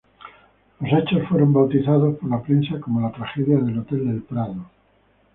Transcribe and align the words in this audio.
Los 0.79 0.91
hechos 0.93 1.27
fueron 1.29 1.53
bautizados 1.53 2.17
por 2.17 2.27
la 2.31 2.41
prensa 2.41 2.79
como 2.79 3.01
la 3.01 3.11
tragedia 3.11 3.57
del 3.59 3.77
Hotel 3.77 4.03
del 4.07 4.23
Prado. 4.23 4.65